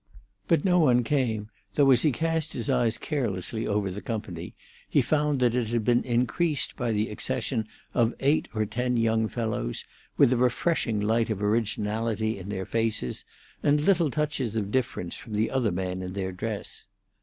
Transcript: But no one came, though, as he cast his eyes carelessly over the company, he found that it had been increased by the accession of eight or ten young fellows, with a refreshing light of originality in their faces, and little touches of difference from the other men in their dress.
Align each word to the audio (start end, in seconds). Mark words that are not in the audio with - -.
But 0.47 0.65
no 0.65 0.79
one 0.79 1.03
came, 1.03 1.51
though, 1.75 1.91
as 1.91 2.01
he 2.01 2.11
cast 2.11 2.53
his 2.53 2.71
eyes 2.71 2.97
carelessly 2.97 3.67
over 3.67 3.91
the 3.91 4.01
company, 4.01 4.55
he 4.89 4.99
found 4.99 5.39
that 5.41 5.53
it 5.53 5.67
had 5.67 5.85
been 5.85 6.03
increased 6.03 6.75
by 6.75 6.91
the 6.91 7.09
accession 7.11 7.67
of 7.93 8.15
eight 8.19 8.47
or 8.55 8.65
ten 8.65 8.97
young 8.97 9.27
fellows, 9.27 9.85
with 10.17 10.33
a 10.33 10.37
refreshing 10.37 10.99
light 10.99 11.29
of 11.29 11.43
originality 11.43 12.39
in 12.39 12.49
their 12.49 12.65
faces, 12.65 13.25
and 13.61 13.81
little 13.81 14.09
touches 14.09 14.55
of 14.55 14.71
difference 14.71 15.15
from 15.17 15.33
the 15.33 15.51
other 15.51 15.71
men 15.71 16.01
in 16.01 16.13
their 16.13 16.31
dress. 16.31 16.87